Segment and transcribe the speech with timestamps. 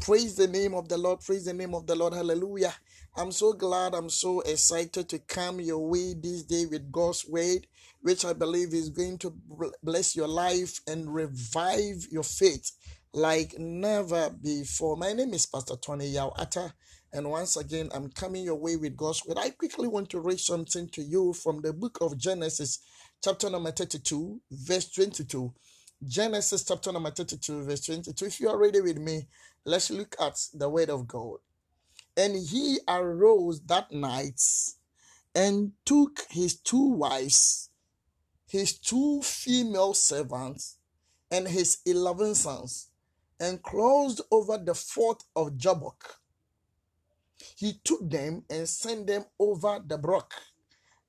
[0.00, 1.20] Praise the name of the Lord.
[1.20, 2.14] Praise the name of the Lord.
[2.14, 2.74] Hallelujah.
[3.16, 3.94] I'm so glad.
[3.94, 7.66] I'm so excited to come your way this day with God's word,
[8.02, 9.34] which I believe is going to
[9.82, 12.72] bless your life and revive your faith
[13.12, 14.96] like never before.
[14.96, 16.72] My name is Pastor Tony Yao Atta,
[17.12, 19.38] and once again, I'm coming your way with God's word.
[19.38, 22.80] I quickly want to read something to you from the book of Genesis,
[23.24, 25.52] chapter number 32, verse 22.
[26.06, 28.26] Genesis chapter number 32, verse 22.
[28.26, 29.26] If you are ready with me,
[29.64, 31.38] let's look at the word of God.
[32.16, 34.40] And he arose that night
[35.34, 37.70] and took his two wives,
[38.46, 40.76] his two female servants,
[41.32, 42.90] and his eleven sons,
[43.40, 46.20] and crossed over the fort of Jabbok.
[47.56, 50.32] He took them and sent them over the brook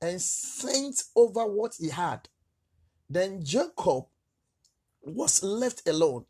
[0.02, 2.28] and sent over what he had.
[3.08, 4.06] Then Jacob
[5.02, 6.26] was left alone.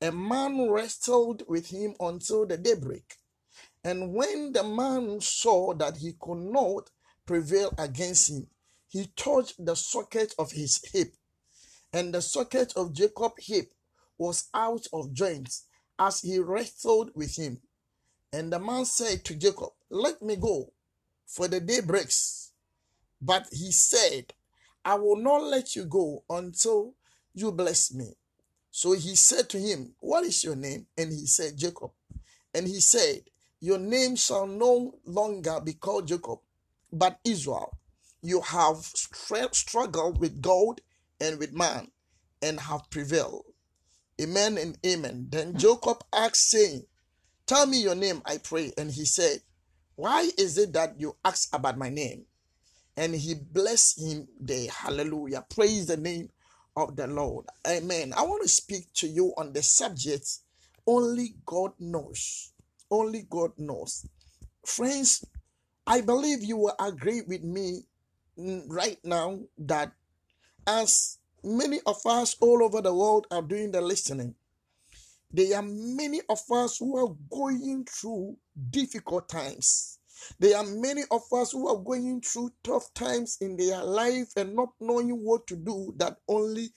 [0.00, 3.16] A man wrestled with him until the daybreak.
[3.84, 6.90] And when the man saw that he could not
[7.26, 8.46] prevail against him,
[8.88, 11.14] he touched the socket of his hip.
[11.92, 13.72] And the socket of Jacob's hip
[14.16, 15.52] was out of joint
[15.98, 17.60] as he wrestled with him.
[18.32, 20.72] And the man said to Jacob, Let me go,
[21.26, 22.52] for the day breaks.
[23.20, 24.34] But he said,
[24.84, 26.94] I will not let you go until
[27.34, 28.14] you bless me.
[28.70, 30.86] So he said to him, What is your name?
[30.96, 31.90] And he said, Jacob.
[32.54, 33.22] And he said,
[33.60, 36.38] Your name shall no longer be called Jacob,
[36.92, 37.76] but Israel.
[38.22, 38.76] You have
[39.52, 40.80] struggled with God
[41.20, 41.90] and with man
[42.42, 43.44] and have prevailed.
[44.20, 45.28] Amen and amen.
[45.30, 46.84] Then Jacob asked, saying,
[47.46, 48.72] Tell me your name, I pray.
[48.76, 49.40] And he said,
[49.94, 52.26] Why is it that you ask about my name?
[52.96, 54.68] And he blessed him there.
[54.70, 55.44] Hallelujah.
[55.48, 56.30] Praise the name
[56.78, 57.46] of the Lord.
[57.66, 58.12] Amen.
[58.16, 60.38] I want to speak to you on the subject
[60.86, 62.52] only God knows.
[62.90, 64.06] Only God knows.
[64.64, 65.24] Friends,
[65.86, 67.82] I believe you will agree with me
[68.36, 69.92] right now that
[70.66, 74.34] as many of us all over the world are doing the listening,
[75.30, 78.36] there are many of us who are going through
[78.70, 79.97] difficult times.
[80.38, 84.54] There are many of us who are going through tough times in their life and
[84.54, 86.70] not knowing what to do, that only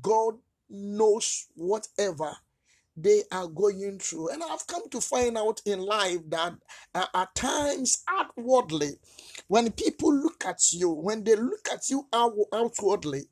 [0.00, 0.34] God
[0.68, 2.36] knows whatever
[2.96, 4.28] they are going through.
[4.30, 6.54] And I've come to find out in life that
[6.94, 8.98] uh, at times, outwardly,
[9.48, 13.22] when people look at you, when they look at you out- outwardly,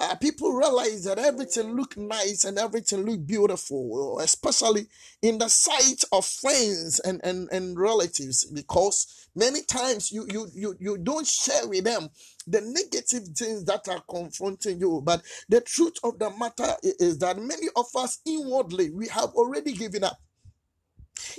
[0.00, 4.86] uh, people realize that everything look nice and everything look beautiful, especially
[5.22, 10.76] in the sight of friends and, and, and relatives, because many times you, you, you,
[10.78, 12.08] you don't share with them
[12.46, 15.02] the negative things that are confronting you.
[15.04, 19.72] But the truth of the matter is that many of us inwardly, we have already
[19.72, 20.18] given up.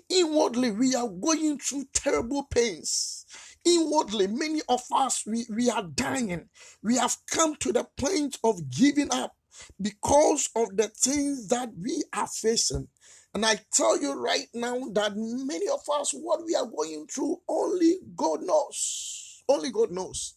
[0.10, 3.26] Inwardly, we are going through terrible pains
[3.66, 6.50] inwardly many of us we, we are dying.
[6.84, 9.34] We have come to the point of giving up
[9.82, 12.88] because of the things that we are facing.
[13.34, 17.38] And i tell you right now that many of us what we are going through
[17.48, 19.44] only god knows.
[19.48, 20.36] Only god knows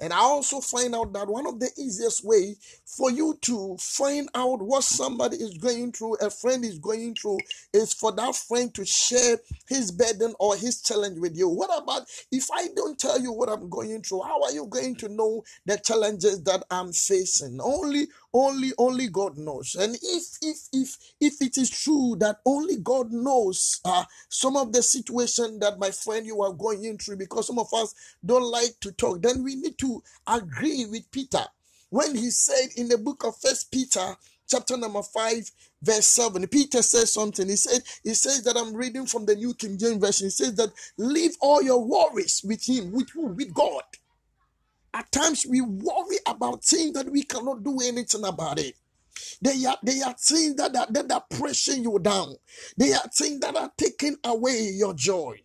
[0.00, 2.56] and I also find out that one of the easiest way
[2.86, 7.38] for you to find out what somebody is going through, a friend is going through,
[7.74, 9.36] is for that friend to share
[9.68, 11.48] his burden or his challenge with you.
[11.48, 14.22] What about if I don't tell you what I'm going through?
[14.22, 17.60] How are you going to know the challenges that I'm facing?
[17.62, 19.74] Only only only god knows.
[19.74, 24.72] And if if if if it is true that only god knows uh, some of
[24.72, 28.78] the situation that my friend you are going into, because some of us don't like
[28.80, 31.44] to talk then we need to agree with peter.
[31.90, 34.16] When he said in the book of first peter
[34.48, 35.50] chapter number 5
[35.82, 37.48] verse 7 peter says something.
[37.48, 40.26] He said he says that i'm reading from the new king james version.
[40.26, 43.82] He says that leave all your worries with him with who with god
[44.92, 48.74] at times we worry about things that we cannot do anything about it.
[49.42, 52.34] They are, they are things that are, that are pressing you down.
[52.76, 55.40] They are things that are taking away your joy.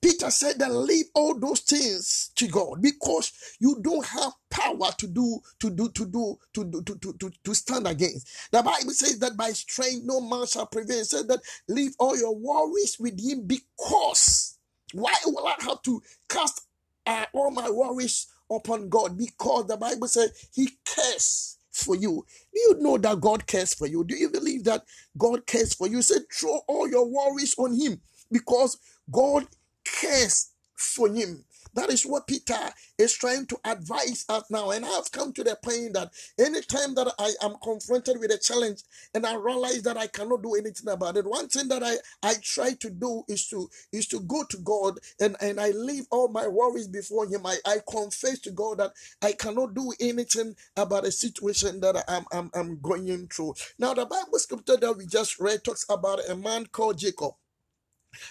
[0.00, 5.06] Peter said that leave all those things to God because you don't have power to
[5.06, 8.50] do to do to do to do to, to, to, to stand against.
[8.52, 11.00] The Bible says that by strength no man shall prevail.
[11.00, 14.58] It says that leave all your worries with him because
[14.92, 16.66] why will I have to cast
[17.06, 22.24] uh, all my worries upon God because the Bible says He cares for you.
[22.54, 24.04] Do you know that God cares for you?
[24.04, 24.84] Do you believe that
[25.18, 26.02] God cares for you?
[26.02, 28.00] Say, throw all your worries on Him
[28.32, 28.78] because
[29.10, 29.46] God
[29.84, 31.44] cares for Him.
[31.74, 34.70] That is what Peter is trying to advise us now.
[34.70, 38.82] And I've come to the point that anytime that I am confronted with a challenge
[39.14, 42.34] and I realize that I cannot do anything about it, one thing that I, I
[42.42, 46.28] try to do is to is to go to God and, and I leave all
[46.28, 47.46] my worries before him.
[47.46, 48.92] I, I confess to God that
[49.22, 53.54] I cannot do anything about a situation that I'm, I'm, I'm going through.
[53.78, 57.32] Now, the Bible scripture that we just read talks about a man called Jacob.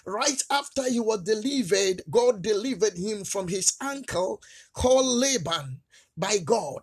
[0.05, 4.41] Right after he was delivered, God delivered him from his uncle
[4.73, 5.81] called Laban
[6.17, 6.81] by God.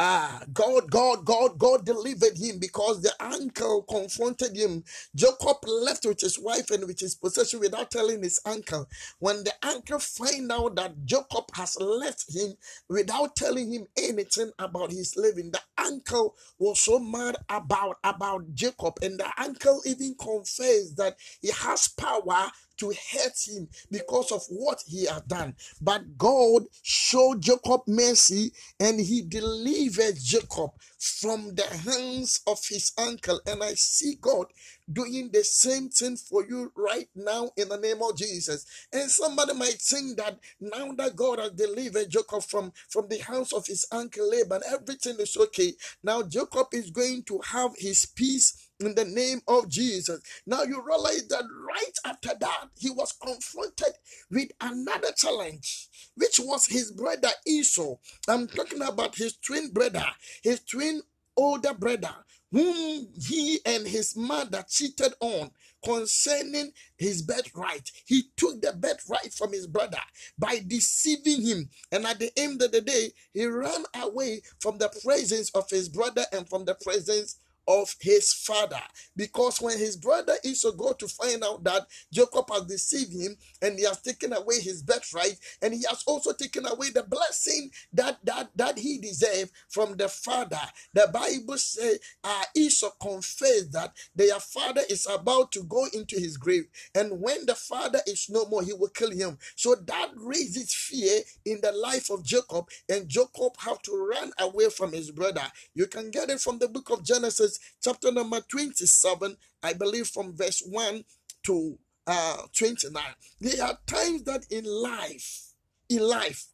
[0.00, 4.84] Ah, God, God, God, God delivered him because the uncle confronted him.
[5.16, 8.88] Jacob left with his wife and with his possession without telling his uncle.
[9.18, 12.54] When the uncle find out that Jacob has left him
[12.88, 18.98] without telling him anything about his living, the uncle was so mad about about Jacob,
[19.02, 24.82] and the uncle even confessed that he has power to hurt him because of what
[24.86, 25.54] he had done.
[25.80, 33.40] But God showed Jacob mercy and he delivered Jacob from the hands of his uncle.
[33.46, 34.46] And I see God
[34.90, 38.64] doing the same thing for you right now in the name of Jesus.
[38.92, 43.52] And somebody might think that now that God has delivered Jacob from, from the hands
[43.52, 45.74] of his uncle Laban, everything is okay.
[46.02, 50.20] Now Jacob is going to have his peace in the name of Jesus.
[50.46, 53.94] Now you realize that right after that, he was confronted
[54.30, 57.96] with another challenge, which was his brother Esau.
[58.28, 60.04] I'm talking about his twin brother,
[60.42, 61.02] his twin
[61.36, 62.14] older brother,
[62.50, 65.50] whom he and his mother cheated on
[65.84, 67.90] concerning his birthright.
[68.04, 70.00] He took the birthright from his brother
[70.38, 71.68] by deceiving him.
[71.92, 75.88] And at the end of the day, he ran away from the presence of his
[75.88, 77.36] brother and from the presence
[77.68, 78.80] of his father.
[79.14, 83.78] Because when his brother Esau go to find out that Jacob has deceived him and
[83.78, 88.18] he has taken away his birthright and he has also taken away the blessing that
[88.24, 90.60] that that he deserved from the father.
[90.94, 96.36] The Bible says uh, Esau confessed that their father is about to go into his
[96.36, 99.38] grave, and when the father is no more, he will kill him.
[99.56, 104.70] So that raises fear in the life of Jacob, and Jacob have to run away
[104.70, 105.42] from his brother.
[105.74, 110.36] You can get it from the book of Genesis chapter number 27, I believe from
[110.36, 111.04] verse 1
[111.44, 113.02] to uh, 29.
[113.40, 115.52] There are times that in life,
[115.88, 116.46] in life,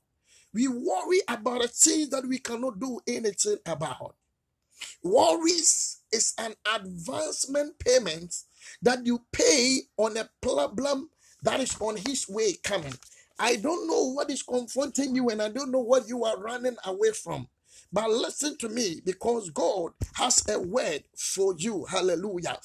[0.53, 4.15] we worry about a thing that we cannot do anything about.
[5.03, 8.35] Worries is an advancement payment
[8.83, 11.11] that you pay on a problem
[11.43, 12.95] that is on his way coming.
[13.39, 16.77] I don't know what is confronting you, and I don't know what you are running
[16.85, 17.49] away from.
[17.93, 21.85] But listen to me because God has a word for you.
[21.85, 22.59] Hallelujah.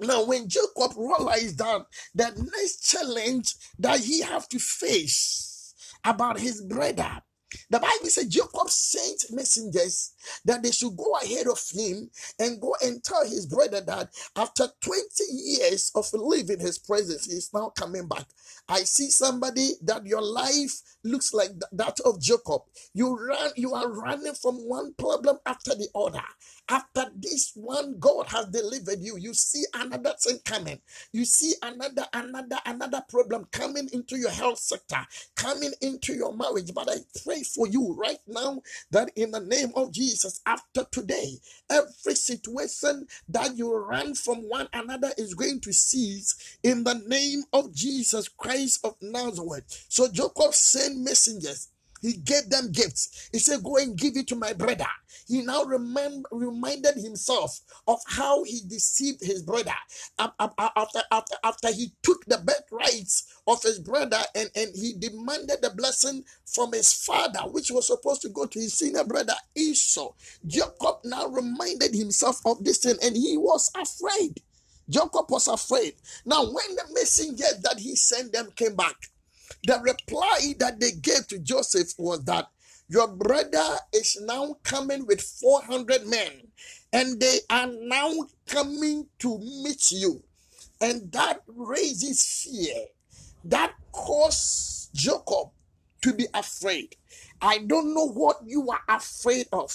[0.00, 6.62] Now, when Jacob realized that the next challenge that he have to face about his
[6.62, 7.22] brother
[7.70, 10.12] the Bible says Jacob sent messengers
[10.44, 14.68] that they should go ahead of him and go and tell his brother that after
[14.80, 15.00] 20
[15.30, 18.26] years of living his presence, he is now coming back.
[18.68, 22.62] I see somebody that your life looks like that of Jacob.
[22.94, 26.22] You run, you are running from one problem after the other.
[26.68, 29.16] After this one, God has delivered you.
[29.16, 30.80] You see another thing coming.
[31.12, 35.04] You see another, another, another problem coming into your health sector,
[35.34, 36.72] coming into your marriage.
[36.72, 36.96] But I
[37.40, 38.60] pray for you right now
[38.90, 41.38] that in the name of Jesus, after today,
[41.70, 47.42] every situation that you run from one another is going to cease in the name
[47.52, 49.86] of Jesus Christ of Nazareth.
[49.88, 51.68] So Jacob sent messengers
[52.00, 53.28] he gave them gifts.
[53.32, 54.86] He said, Go and give it to my brother.
[55.26, 59.74] He now reminded himself of how he deceived his brother
[60.18, 65.70] after, after, after he took the birthrights of his brother and, and he demanded the
[65.70, 70.12] blessing from his father, which was supposed to go to his senior brother Esau.
[70.46, 74.42] Jacob now reminded himself of this thing and he was afraid.
[74.88, 75.94] Jacob was afraid.
[76.24, 78.96] Now, when the messenger that he sent them came back,
[79.64, 82.48] the reply that they gave to Joseph was that
[82.88, 86.48] your brother is now coming with 400 men
[86.92, 88.12] and they are now
[88.46, 90.22] coming to meet you.
[90.80, 92.86] And that raises fear.
[93.44, 95.50] That causes Jacob
[96.02, 96.96] to be afraid.
[97.40, 99.72] I don't know what you are afraid of.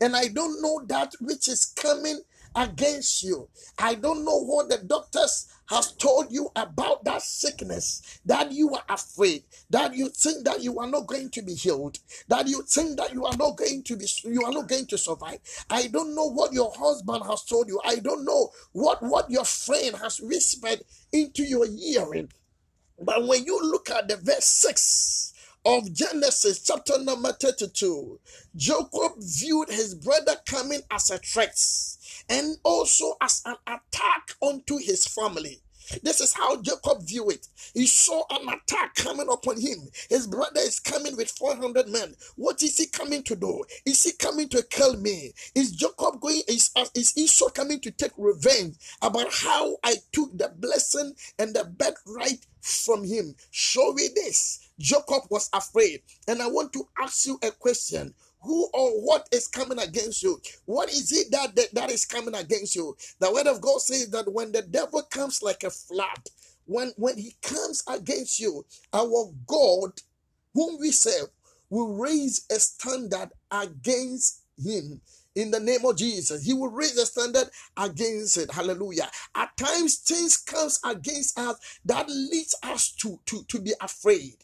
[0.00, 2.20] And I don't know that which is coming
[2.54, 3.48] against you.
[3.78, 8.82] I don't know what the doctors has told you about that sickness that you are
[8.88, 12.96] afraid that you think that you are not going to be healed that you think
[12.98, 15.38] that you are not going to be you are not going to survive.
[15.70, 17.80] I don't know what your husband has told you.
[17.84, 20.82] I don't know what what your friend has whispered
[21.12, 22.30] into your hearing.
[23.00, 28.20] But when you look at the verse 6 of Genesis, chapter number 32,
[28.56, 31.56] Jacob viewed his brother coming as a threat
[32.28, 35.60] and also as an attack onto his family.
[36.02, 37.48] This is how Jacob viewed it.
[37.74, 39.78] He saw an attack coming upon him.
[40.08, 42.14] His brother is coming with 400 men.
[42.36, 43.64] What is he coming to do?
[43.84, 45.32] Is he coming to kill me?
[45.54, 50.36] Is Jacob going, is, uh, is Esau coming to take revenge about how I took
[50.36, 53.34] the blessing and the birthright from him?
[53.50, 54.70] Show me this.
[54.78, 56.02] Jacob was afraid.
[56.28, 60.40] And I want to ask you a question who or what is coming against you
[60.66, 64.10] what is it that, that that is coming against you the word of god says
[64.10, 66.28] that when the devil comes like a flood
[66.66, 69.92] when when he comes against you our god
[70.54, 71.28] whom we serve
[71.70, 75.00] will raise a standard against him
[75.34, 76.44] in the name of Jesus.
[76.44, 78.50] He will raise a standard against it.
[78.50, 79.10] Hallelujah.
[79.34, 84.36] At times things comes against us that leads us to, to, to be afraid.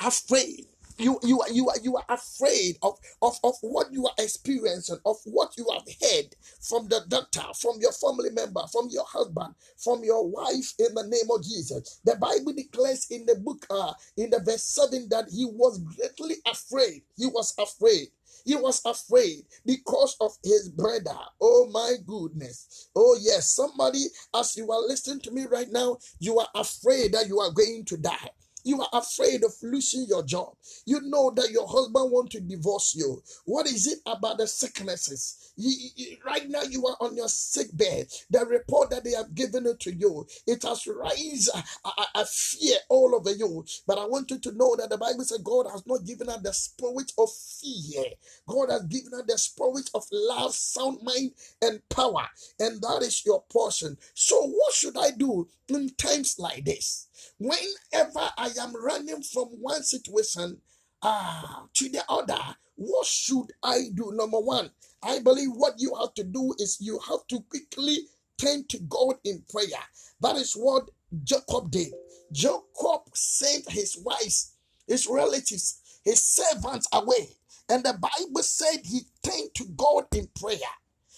[0.00, 0.66] Afraid
[0.98, 4.98] you you are you are you are afraid of, of of what you are experiencing
[5.04, 9.54] of what you have heard from the doctor from your family member from your husband
[9.76, 13.92] from your wife in the name of jesus the bible declares in the book uh
[14.16, 18.08] in the verse 7 that he was greatly afraid he was afraid
[18.44, 21.16] he was afraid because of his brother.
[21.40, 22.88] Oh my goodness.
[22.94, 27.26] Oh yes, somebody, as you are listening to me right now, you are afraid that
[27.26, 28.30] you are going to die.
[28.66, 30.56] You are afraid of losing your job.
[30.86, 33.22] You know that your husband want to divorce you.
[33.46, 35.52] What is it about the sicknesses?
[35.56, 38.08] You, you, right now, you are on your sick bed.
[38.30, 42.26] The report that they have given it to you, it has raised a, a, a
[42.26, 43.64] fear all over you.
[43.86, 46.42] But I want you to know that the Bible says God has not given us
[46.42, 48.04] the spirit of fear.
[48.48, 51.32] God has given us the spirit of love, sound mind,
[51.62, 52.26] and power.
[52.60, 53.96] And that is your portion.
[54.14, 57.08] So, what should I do in times like this?
[57.38, 60.60] Whenever I am running from one situation
[61.02, 62.38] ah, to the other,
[62.76, 64.12] what should I do?
[64.14, 64.70] Number one,
[65.02, 67.98] I believe what you have to do is you have to quickly
[68.38, 69.82] turn to God in prayer.
[70.20, 70.90] That is what
[71.24, 71.92] Jacob did.
[72.32, 74.52] Jacob sent his wives,
[74.86, 77.28] his relatives, his servants away.
[77.68, 80.58] And the Bible said he turned to God in prayer.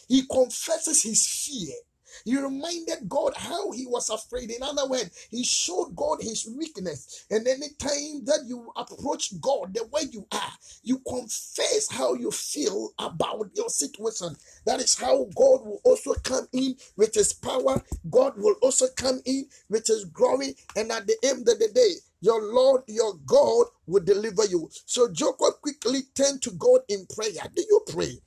[0.09, 1.75] He confesses his fear.
[2.25, 4.51] He reminded God how he was afraid.
[4.51, 7.27] In other words, he showed God his weakness.
[7.31, 12.91] And anytime that you approach God the way you are, you confess how you feel
[12.99, 14.37] about your situation.
[14.67, 17.83] That is how God will also come in with his power.
[18.11, 20.57] God will also come in with his glory.
[20.77, 24.69] And at the end of the day, your Lord, your God will deliver you.
[24.87, 27.49] So Jacob quickly turned to God in prayer.
[27.55, 28.19] Do you pray?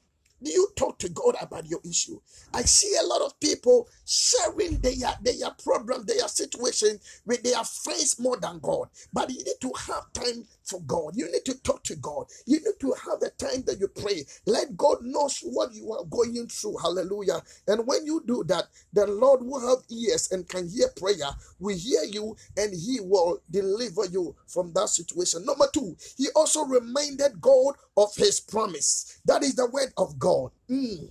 [0.43, 2.19] Do you talk to God about your issue?
[2.53, 8.19] I see a lot of people sharing their, their problem, their situation with their friends
[8.19, 8.89] more than God.
[9.13, 11.15] But you need to have time for God.
[11.15, 12.25] You need to talk to God.
[12.45, 14.25] You need to have a time that you pray.
[14.45, 16.77] Let God know what you are going through.
[16.77, 17.41] Hallelujah.
[17.67, 21.29] And when you do that, the Lord will have ears and can hear prayer,
[21.59, 25.45] will hear you, and He will deliver you from that situation.
[25.45, 29.19] Number two, He also reminded God of His promise.
[29.25, 30.30] That is the word of God.
[30.69, 31.09] Mm.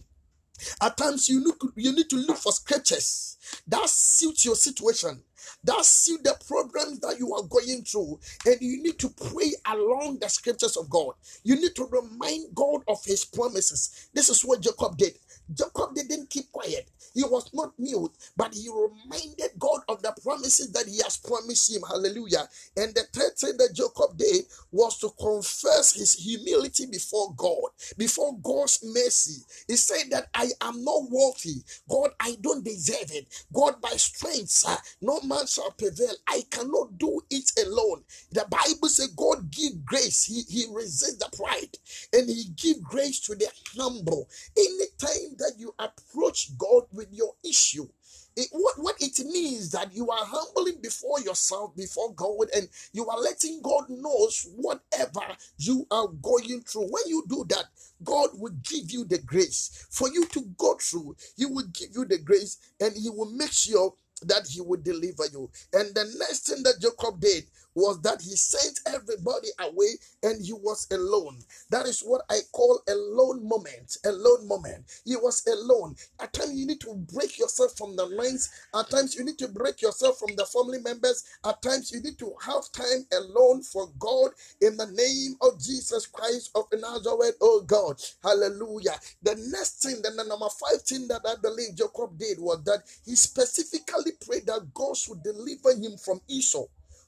[0.82, 3.36] At times, you to, you need to look for scriptures
[3.66, 5.22] that suit your situation,
[5.64, 10.18] that suit the problems that you are going through, and you need to pray along
[10.20, 11.14] the scriptures of God.
[11.44, 14.09] You need to remind God of His promises.
[14.14, 15.14] This is what Jacob did.
[15.52, 16.88] Jacob didn't keep quiet.
[17.14, 21.75] He was not mute, but he reminded God of the promises that he has promised
[21.75, 21.82] him.
[21.88, 22.49] Hallelujah.
[22.76, 28.38] And the third thing that Jacob did was to confess his humility before God, before
[28.42, 29.42] God's mercy.
[29.66, 31.62] He said that I am not worthy.
[31.88, 33.26] God, I don't deserve it.
[33.52, 36.12] God, by strength, uh, no man shall prevail.
[36.28, 38.02] I cannot do it alone.
[38.32, 40.25] The Bible says God give grace.
[40.25, 41.78] He, he resists the pride
[42.12, 44.28] and he give grace to the humble.
[44.58, 47.88] Anytime that you approach God with your issue,
[48.37, 53.08] it, what, what it means that you are humbling before yourself, before God, and you
[53.08, 55.20] are letting God knows whatever
[55.58, 56.88] you are going through.
[56.88, 57.64] When you do that,
[58.04, 61.16] God will give you the grace for you to go through.
[61.37, 65.24] He will give you the grace and He will make sure that He would deliver
[65.32, 65.50] you.
[65.72, 69.88] And the next thing that Jacob did was that he sent everybody away
[70.22, 71.38] and he was alone.
[71.70, 73.96] That is what I call a lone moment.
[74.04, 74.84] A lone moment.
[75.04, 75.94] He was alone.
[76.18, 78.50] At times you need to break yourself from the lines.
[78.74, 81.24] At times you need to break yourself from the family members.
[81.44, 86.06] At times you need to have time alone for God in the name of Jesus
[86.06, 87.36] Christ of Nazareth.
[87.40, 88.00] Oh God.
[88.22, 88.98] Hallelujah.
[89.22, 92.82] The next thing, then the number five thing that I believe Jacob did was that
[93.04, 96.66] he specifically prayed that God should deliver him from Esau.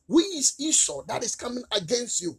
[0.08, 2.38] Who is Esau that is coming against you?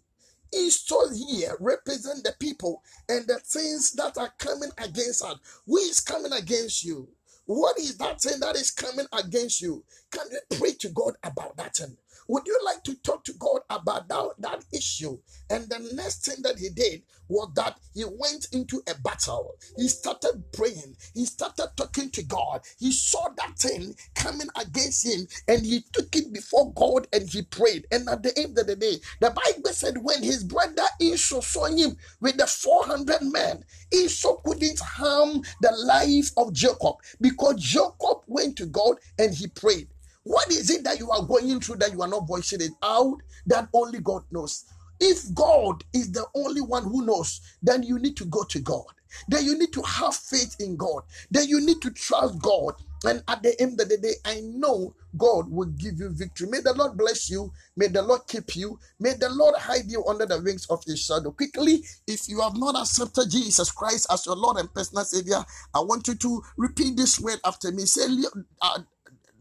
[0.54, 5.38] Esau here represent the people and the things that are coming against us.
[5.66, 7.10] Who is coming against you?
[7.46, 9.84] What is that thing that is coming against you?
[10.12, 11.98] Can you pray to God about that thing?
[12.28, 15.18] Would you like to talk to God about that, that issue?
[15.50, 19.56] And the next thing that he did was that he went into a battle.
[19.78, 20.96] He started praying.
[21.14, 22.62] He started talking to God.
[22.80, 27.42] He saw that thing coming against him and he took it before God and he
[27.44, 27.88] prayed.
[27.92, 31.66] And at the end of the day, the Bible said when his brother Esau saw
[31.66, 38.58] him with the 400 men, Esau couldn't harm the life of Jacob because Jacob went
[38.58, 39.88] to God and he prayed.
[40.24, 43.18] What is it that you are going through that you are not voicing it out?
[43.46, 44.66] That only God knows.
[45.00, 48.86] If God is the only one who knows, then you need to go to God.
[49.28, 51.04] Then you need to have faith in God.
[51.30, 52.76] Then you need to trust God.
[53.06, 56.48] And at the end of the day, I know God will give you victory.
[56.50, 57.52] May the Lord bless you.
[57.76, 58.80] May the Lord keep you.
[59.00, 61.32] May the Lord hide you under the wings of His shadow.
[61.32, 65.44] Quickly, if you have not accepted Jesus Christ as your Lord and personal Savior,
[65.76, 67.86] I want you to repeat this word after me.
[67.86, 68.08] Say,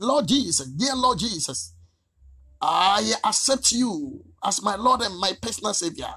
[0.02, 1.74] Lord Jesus, dear Lord Jesus,
[2.60, 6.12] I accept you as my Lord and my personal Savior.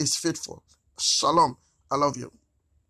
[0.00, 0.64] is faithful.
[1.00, 1.58] Shalom.
[1.92, 2.32] I love you.